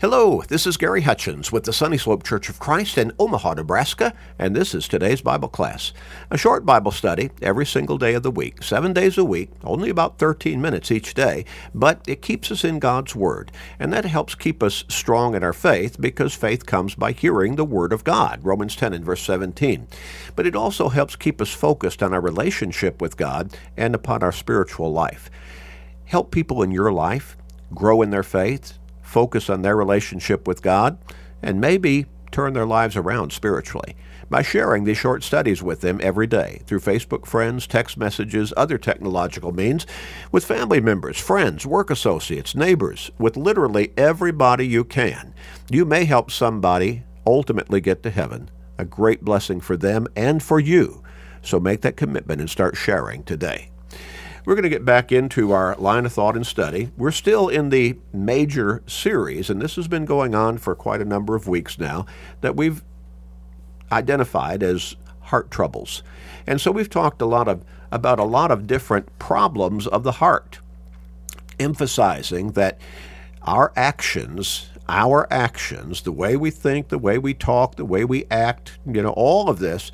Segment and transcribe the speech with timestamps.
[0.00, 4.14] Hello, this is Gary Hutchins with the Sunny Slope Church of Christ in Omaha, Nebraska,
[4.38, 5.92] and this is today's Bible class.
[6.30, 9.90] A short Bible study every single day of the week, seven days a week, only
[9.90, 13.50] about 13 minutes each day, but it keeps us in God's Word,
[13.80, 17.64] and that helps keep us strong in our faith because faith comes by hearing the
[17.64, 19.88] Word of God, Romans 10 and verse 17.
[20.36, 24.30] But it also helps keep us focused on our relationship with God and upon our
[24.30, 25.28] spiritual life.
[26.04, 27.36] Help people in your life
[27.74, 28.78] grow in their faith
[29.08, 30.98] focus on their relationship with God,
[31.42, 33.96] and maybe turn their lives around spiritually
[34.28, 38.76] by sharing these short studies with them every day through Facebook friends, text messages, other
[38.76, 39.86] technological means,
[40.30, 45.32] with family members, friends, work associates, neighbors, with literally everybody you can.
[45.70, 50.60] You may help somebody ultimately get to heaven, a great blessing for them and for
[50.60, 51.02] you.
[51.40, 53.70] So make that commitment and start sharing today.
[54.48, 56.90] We're going to get back into our line of thought and study.
[56.96, 61.04] We're still in the major series, and this has been going on for quite a
[61.04, 62.06] number of weeks now,
[62.40, 62.82] that we've
[63.92, 66.02] identified as heart troubles.
[66.46, 70.12] And so we've talked a lot of about a lot of different problems of the
[70.12, 70.60] heart,
[71.60, 72.80] emphasizing that
[73.42, 78.24] our actions, our actions, the way we think, the way we talk, the way we
[78.30, 79.92] act, you know, all of this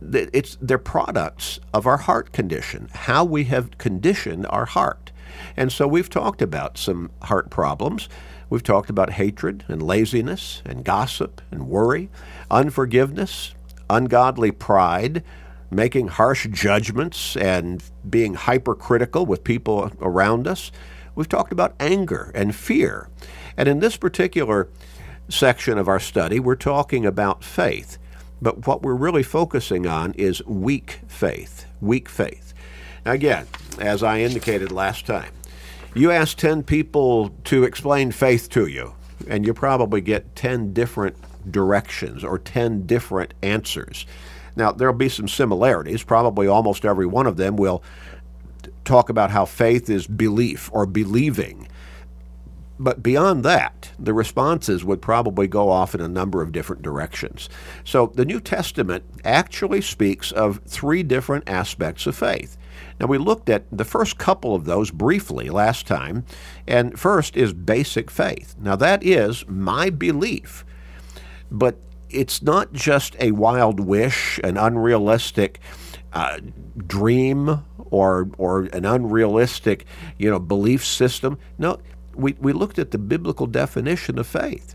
[0.00, 5.12] it's they're products of our heart condition, how we have conditioned our heart.
[5.56, 8.08] And so we've talked about some heart problems.
[8.50, 12.08] We've talked about hatred and laziness and gossip and worry,
[12.50, 13.54] unforgiveness,
[13.90, 15.22] ungodly pride,
[15.70, 20.72] making harsh judgments and being hypercritical with people around us.
[21.14, 23.08] We've talked about anger and fear.
[23.56, 24.68] And in this particular
[25.28, 27.98] section of our study, we're talking about faith.
[28.40, 31.66] But what we're really focusing on is weak faith.
[31.80, 32.54] Weak faith.
[33.04, 33.46] Again,
[33.80, 35.32] as I indicated last time,
[35.94, 38.94] you ask 10 people to explain faith to you,
[39.28, 41.16] and you probably get 10 different
[41.50, 44.06] directions or 10 different answers.
[44.54, 46.02] Now, there'll be some similarities.
[46.02, 47.82] Probably almost every one of them will
[48.84, 51.68] talk about how faith is belief or believing.
[52.78, 57.48] But beyond that, the responses would probably go off in a number of different directions.
[57.84, 62.56] So the New Testament actually speaks of three different aspects of faith.
[63.00, 66.24] Now, we looked at the first couple of those briefly last time,
[66.66, 68.54] and first is basic faith.
[68.60, 70.64] Now, that is my belief,
[71.50, 71.78] but
[72.10, 75.60] it's not just a wild wish, an unrealistic
[76.12, 76.38] uh,
[76.86, 79.84] dream, or or an unrealistic,
[80.18, 81.38] you know, belief system.
[81.58, 81.78] No,
[82.18, 84.74] we, we looked at the biblical definition of faith.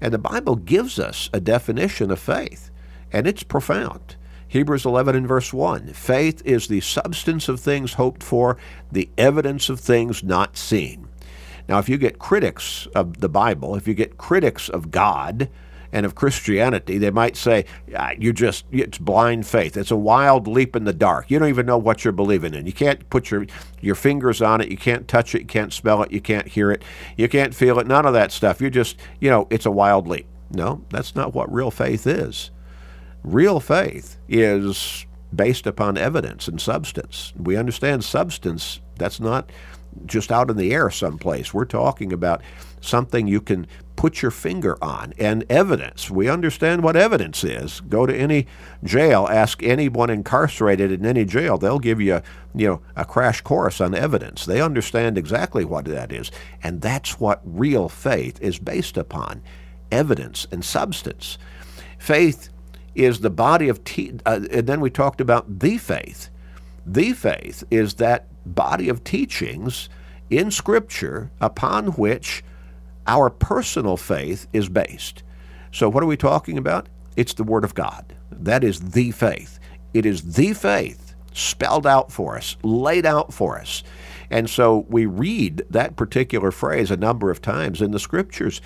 [0.00, 2.70] And the Bible gives us a definition of faith,
[3.12, 4.16] and it's profound.
[4.46, 8.56] Hebrews 11 and verse 1 Faith is the substance of things hoped for,
[8.90, 11.08] the evidence of things not seen.
[11.68, 15.50] Now, if you get critics of the Bible, if you get critics of God,
[15.92, 17.64] and of Christianity, they might say,
[17.96, 19.76] ah, you just, it's blind faith.
[19.76, 21.30] It's a wild leap in the dark.
[21.30, 22.66] You don't even know what you're believing in.
[22.66, 23.46] You can't put your,
[23.80, 24.70] your fingers on it.
[24.70, 25.40] You can't touch it.
[25.42, 26.12] You can't smell it.
[26.12, 26.82] You can't hear it.
[27.16, 27.86] You can't feel it.
[27.86, 28.60] None of that stuff.
[28.60, 30.26] You just, you know, it's a wild leap.
[30.50, 32.50] No, that's not what real faith is.
[33.22, 37.32] Real faith is based upon evidence and substance.
[37.38, 39.50] We understand substance, that's not
[40.06, 41.52] just out in the air someplace.
[41.52, 42.42] We're talking about
[42.80, 43.66] something you can
[43.98, 46.08] put your finger on and evidence.
[46.08, 47.80] We understand what evidence is.
[47.80, 48.46] Go to any
[48.84, 52.22] jail, ask anyone incarcerated in any jail, they'll give you,
[52.54, 54.46] you know, a crash course on evidence.
[54.46, 56.30] They understand exactly what that is.
[56.62, 59.42] And that's what real faith is based upon,
[59.90, 61.36] evidence and substance.
[61.98, 62.50] Faith
[62.94, 66.30] is the body of te- uh, and then we talked about the faith.
[66.86, 69.88] The faith is that body of teachings
[70.30, 72.44] in scripture upon which
[73.08, 75.24] our personal faith is based.
[75.72, 76.88] So, what are we talking about?
[77.16, 78.14] It's the Word of God.
[78.30, 79.58] That is the faith.
[79.92, 83.82] It is the faith spelled out for us, laid out for us.
[84.30, 88.60] And so we read that particular phrase a number of times in the scriptures.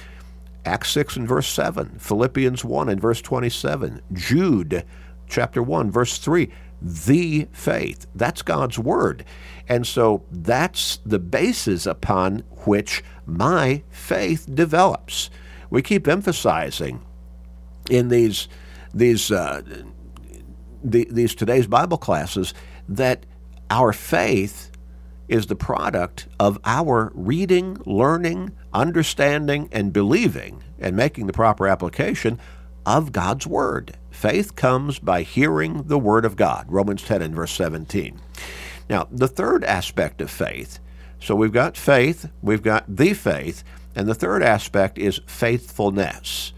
[0.64, 4.84] Acts 6 and verse 7, Philippians 1 and verse 27, Jude
[5.28, 6.50] chapter 1 verse 3,
[6.82, 8.06] the faith.
[8.14, 9.24] That's God's word.
[9.68, 15.30] And so that's the basis upon which my faith develops.
[15.70, 17.00] We keep emphasizing
[17.88, 18.48] in these
[18.92, 19.62] these uh,
[20.84, 22.52] the, these today's Bible classes
[22.88, 23.24] that
[23.70, 24.70] our faith
[25.28, 32.38] is the product of our reading, learning, understanding, and believing, and making the proper application
[32.86, 33.96] of God's Word.
[34.10, 36.66] Faith comes by hearing the Word of God.
[36.68, 38.20] Romans 10 and verse 17.
[38.88, 40.78] Now, the third aspect of faith
[41.22, 43.62] so we've got faith, we've got the faith,
[43.94, 46.52] And the third aspect is faithfulness.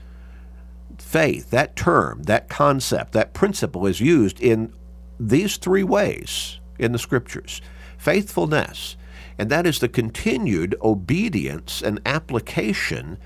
[0.96, 4.72] Faith, that term, that concept, that principle is used in
[5.20, 7.60] these three ways in the scriptures
[7.98, 8.96] faithfulness,
[9.38, 13.18] and that is the continued obedience and application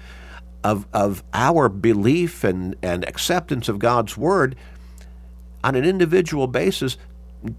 [0.64, 4.56] of, of our belief and, and acceptance of God's Word
[5.62, 6.96] on an individual basis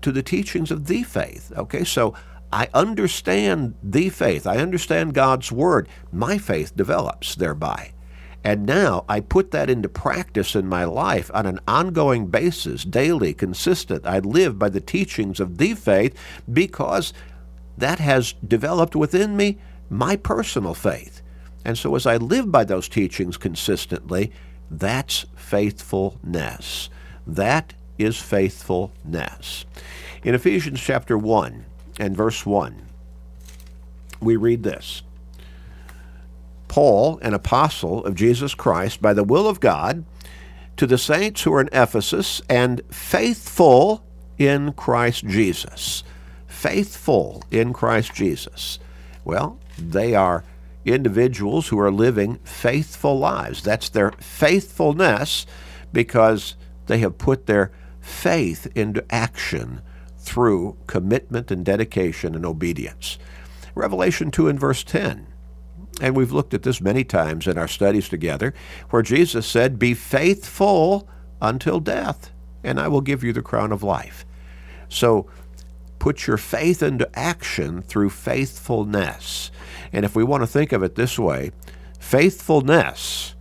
[0.01, 1.51] to the teachings of the faith.
[1.57, 2.13] Okay, so
[2.51, 5.87] I understand the faith, I understand God's Word.
[6.11, 7.93] My faith develops thereby.
[8.43, 13.33] And now I put that into practice in my life on an ongoing basis, daily,
[13.33, 14.05] consistent.
[14.05, 16.17] I live by the teachings of the faith
[16.51, 17.13] because
[17.77, 19.57] that has developed within me
[19.89, 21.21] my personal faith.
[21.65, 24.31] And so as I live by those teachings consistently,
[24.71, 26.89] that's faithfulness.
[27.25, 29.65] That is faithfulness.
[30.23, 31.65] In Ephesians chapter 1
[31.99, 32.85] and verse 1,
[34.21, 35.03] we read this
[36.67, 40.05] Paul, an apostle of Jesus Christ, by the will of God,
[40.77, 44.03] to the saints who are in Ephesus and faithful
[44.37, 46.03] in Christ Jesus.
[46.47, 48.79] Faithful in Christ Jesus.
[49.25, 50.43] Well, they are
[50.93, 53.61] individuals who are living faithful lives.
[53.61, 55.45] That's their faithfulness
[55.91, 56.55] because
[56.87, 57.71] they have put their
[58.01, 59.81] faith into action
[60.17, 63.17] through commitment and dedication and obedience.
[63.75, 65.27] Revelation 2 and verse 10.
[66.01, 68.53] And we've looked at this many times in our studies together,
[68.89, 71.07] where Jesus said, Be faithful
[71.41, 72.31] until death,
[72.63, 74.25] and I will give you the crown of life.
[74.87, 75.29] So
[75.99, 79.51] put your faith into action through faithfulness.
[79.91, 81.51] And if we want to think of it this way,
[81.99, 83.35] faithfulness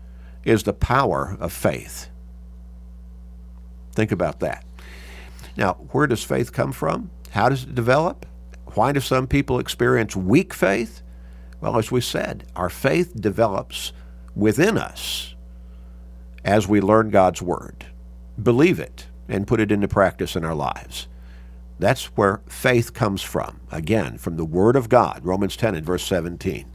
[0.44, 2.08] is the power of faith.
[3.92, 4.64] Think about that.
[5.56, 7.10] Now, where does faith come from?
[7.30, 8.26] How does it develop?
[8.74, 11.02] Why do some people experience weak faith?
[11.60, 13.92] Well, as we said, our faith develops
[14.36, 15.34] within us
[16.44, 17.86] as we learn God's Word,
[18.40, 21.08] believe it, and put it into practice in our lives.
[21.78, 23.60] That's where faith comes from.
[23.70, 26.66] Again, from the Word of God, Romans 10 and verse 17.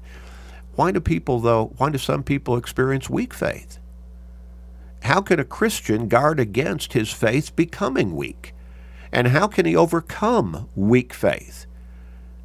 [0.75, 3.79] Why do people, though, why do some people experience weak faith?
[5.03, 8.55] How can a Christian guard against his faith becoming weak?
[9.11, 11.65] And how can he overcome weak faith?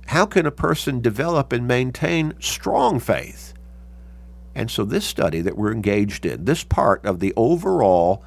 [0.08, 3.54] How can a person develop and maintain strong faith?
[4.54, 8.24] And so, this study that we're engaged in, this part of the overall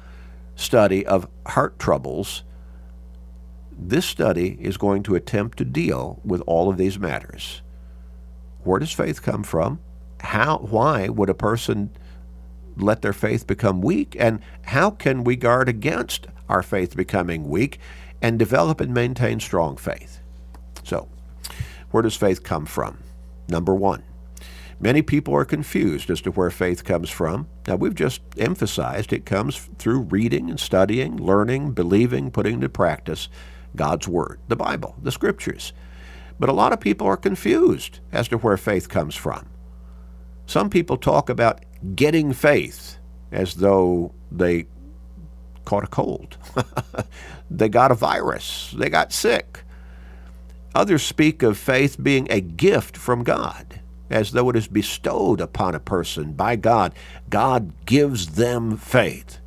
[0.56, 2.42] study of heart troubles,
[3.78, 7.62] this study is going to attempt to deal with all of these matters.
[8.64, 9.80] Where does faith come from?
[10.20, 11.90] How, why would a person
[12.76, 14.16] let their faith become weak?
[14.18, 17.78] And how can we guard against our faith becoming weak
[18.22, 20.20] and develop and maintain strong faith.
[20.84, 21.08] So,
[21.90, 22.98] where does faith come from?
[23.48, 24.02] Number one,
[24.78, 27.48] many people are confused as to where faith comes from.
[27.66, 33.28] Now, we've just emphasized it comes through reading and studying, learning, believing, putting into practice
[33.76, 35.72] God's Word, the Bible, the Scriptures.
[36.38, 39.48] But a lot of people are confused as to where faith comes from.
[40.46, 41.64] Some people talk about
[41.94, 42.98] getting faith
[43.30, 44.66] as though they
[45.64, 46.36] caught a cold.
[47.50, 48.74] they got a virus.
[48.76, 49.62] They got sick.
[50.74, 53.80] Others speak of faith being a gift from God,
[54.10, 56.94] as though it is bestowed upon a person by God.
[57.28, 59.38] God gives them faith.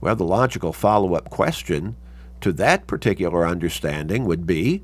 [0.00, 1.96] Well, the logical follow up question
[2.44, 4.82] to that particular understanding would be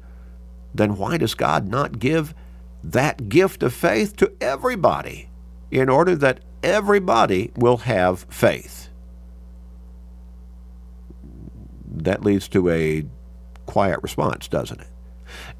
[0.74, 2.34] then why does God not give
[2.82, 5.28] that gift of faith to everybody
[5.70, 8.90] in order that everybody will have faith?
[11.92, 13.04] that leads to a
[13.66, 14.86] quiet response, doesn't it?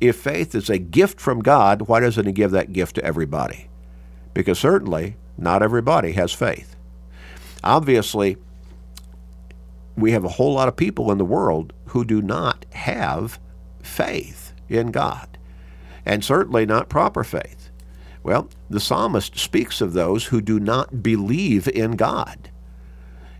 [0.00, 3.68] If faith is a gift from God, why doesn't He give that gift to everybody?
[4.34, 6.76] Because certainly not everybody has faith.
[7.62, 8.36] Obviously,
[9.96, 13.38] we have a whole lot of people in the world who do not have
[13.82, 15.38] faith in God,
[16.04, 17.70] and certainly not proper faith.
[18.22, 22.50] Well, the psalmist speaks of those who do not believe in God.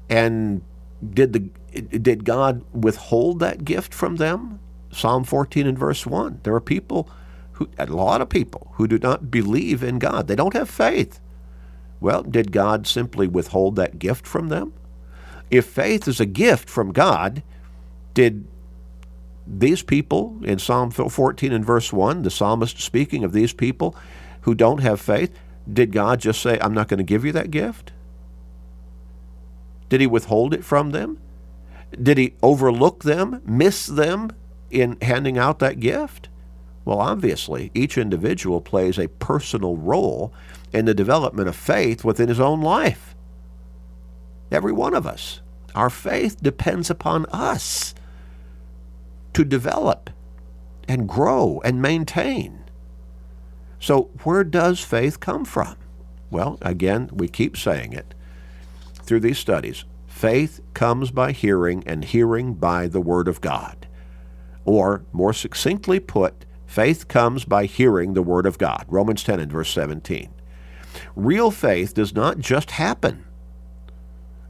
[0.09, 0.63] And
[1.09, 4.59] did the did God withhold that gift from them?
[4.91, 6.41] Psalm 14 and verse 1.
[6.43, 7.09] There are people
[7.53, 10.27] who a lot of people who do not believe in God.
[10.27, 11.21] They don't have faith.
[12.01, 14.73] Well, did God simply withhold that gift from them?
[15.51, 17.43] If faith is a gift from God,
[18.15, 18.47] did
[19.47, 23.97] these people in Psalm 14 and verse 1, the psalmist speaking of these people
[24.43, 25.37] who don't have faith,
[25.71, 27.93] did God just say, I'm not going to give you that gift?
[29.89, 31.19] Did he withhold it from them?
[32.01, 34.31] Did he overlook them, miss them
[34.71, 36.29] in handing out that gift?
[36.85, 40.33] Well, obviously, each individual plays a personal role
[40.73, 43.15] in the development of faith within his own life.
[44.51, 45.41] Every one of us.
[45.75, 47.95] Our faith depends upon us
[49.33, 50.11] to develop
[50.89, 52.65] and grow and maintain.
[53.79, 55.77] So, where does faith come from?
[56.31, 58.15] Well, again, we keep saying it
[59.03, 59.85] through these studies.
[60.07, 63.87] Faith comes by hearing, and hearing by the Word of God.
[64.65, 68.85] Or, more succinctly put, faith comes by hearing the Word of God.
[68.89, 70.29] Romans 10 and verse 17.
[71.17, 73.25] Real faith does not just happen.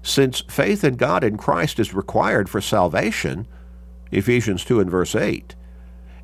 [0.02, 3.46] Since faith in God in Christ is required for salvation,
[4.10, 5.54] Ephesians 2 and verse 8,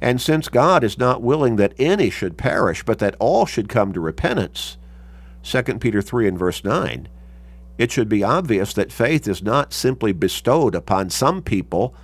[0.01, 3.93] and since God is not willing that any should perish, but that all should come
[3.93, 4.77] to repentance,
[5.43, 7.09] 2 Peter 3 and verse 9,
[7.79, 11.95] it should be obvious that faith is not simply bestowed upon some people,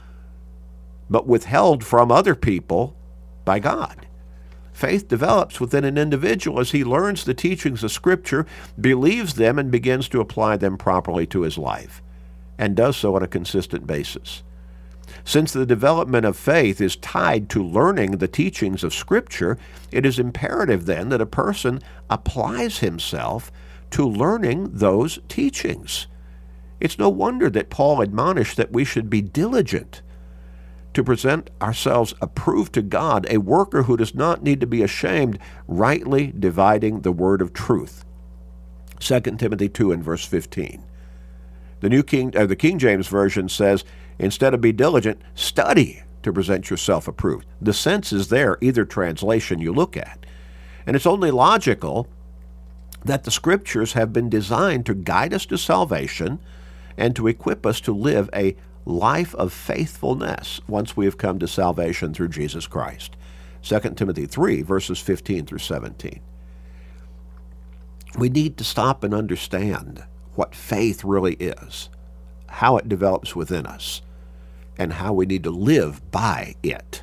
[1.08, 2.94] but withheld from other people
[3.44, 4.06] by God.
[4.82, 8.44] Faith develops within an individual as he learns the teachings of Scripture,
[8.80, 12.02] believes them, and begins to apply them properly to his life,
[12.58, 14.42] and does so on a consistent basis.
[15.22, 19.56] Since the development of faith is tied to learning the teachings of Scripture,
[19.92, 21.78] it is imperative then that a person
[22.10, 23.52] applies himself
[23.92, 26.08] to learning those teachings.
[26.80, 30.02] It's no wonder that Paul admonished that we should be diligent
[30.94, 35.38] to present ourselves approved to God, a worker who does not need to be ashamed,
[35.66, 38.04] rightly dividing the word of truth.
[39.00, 40.84] 2 Timothy 2 and verse 15.
[41.80, 43.84] The New King, uh, the King James Version says,
[44.18, 47.46] instead of be diligent, study to present yourself approved.
[47.60, 50.24] The sense is there, either translation you look at.
[50.86, 52.06] And it's only logical
[53.04, 56.38] that the Scriptures have been designed to guide us to salvation
[56.96, 61.48] and to equip us to live a life of faithfulness once we have come to
[61.48, 63.16] salvation through Jesus Christ.
[63.62, 66.20] 2 Timothy 3, verses 15 through 17.
[68.18, 71.88] We need to stop and understand what faith really is,
[72.48, 74.02] how it develops within us,
[74.76, 77.02] and how we need to live by it.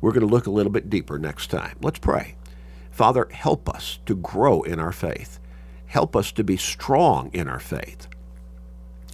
[0.00, 1.76] We're going to look a little bit deeper next time.
[1.82, 2.36] Let's pray.
[2.90, 5.38] Father, help us to grow in our faith.
[5.86, 8.08] Help us to be strong in our faith.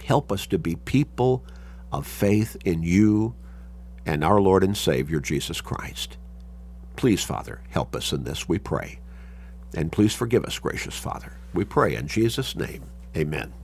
[0.03, 1.45] Help us to be people
[1.91, 3.35] of faith in you
[4.05, 6.17] and our Lord and Savior, Jesus Christ.
[6.95, 8.99] Please, Father, help us in this, we pray.
[9.73, 11.33] And please forgive us, gracious Father.
[11.53, 12.83] We pray in Jesus' name.
[13.15, 13.53] Amen.